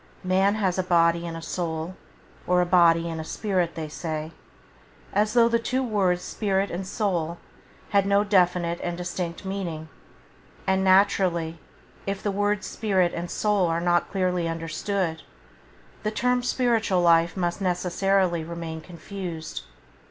Man 0.23 0.55
has 0.55 0.79
a 0.79 0.83
body 0.83 1.27
and 1.27 1.43
soul, 1.43 1.95
or 2.47 2.59
a 2.59 2.65
body 2.65 3.07
and 3.07 3.23
spirit 3.23 3.75
they 3.75 3.87
say, 3.87 4.31
as 5.13 5.33
though 5.33 5.47
the 5.47 5.59
two 5.59 5.83
words 5.83 6.23
spirit 6.23 6.71
and 6.71 6.87
soul 6.87 7.37
had 7.89 8.07
no 8.07 8.23
definite 8.23 8.79
and 8.81 8.97
distinct 8.97 9.45
meaning; 9.45 9.89
and 10.65 10.83
naturally 10.83 11.59
if 12.07 12.23
the 12.23 12.31
words 12.31 12.65
spirit 12.65 13.13
and 13.13 13.29
soul 13.29 13.67
are 13.67 13.79
not 13.79 14.09
clearly 14.11 14.47
understood, 14.47 15.21
the 16.01 16.09
term 16.09 16.41
spiritual 16.41 17.01
life 17.01 17.37
must 17.37 17.61
necessarily 17.61 18.43
remain 18.43 18.81
confused. 18.81 19.65